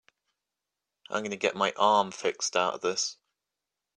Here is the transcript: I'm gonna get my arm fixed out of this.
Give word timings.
I'm 1.11 1.21
gonna 1.21 1.35
get 1.35 1.53
my 1.55 1.73
arm 1.77 2.09
fixed 2.09 2.55
out 2.55 2.73
of 2.73 2.81
this. 2.81 3.17